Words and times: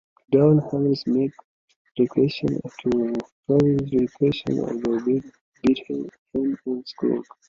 Donald, 0.31 0.63
however, 0.71 0.95
makes 1.05 1.37
references 1.99 2.57
to 2.79 2.87
a 3.13 3.13
previous 3.59 4.11
encounter 4.23 4.99
between 5.63 5.75
him 5.87 6.09
and 6.33 6.87
Scrooge. 6.87 7.27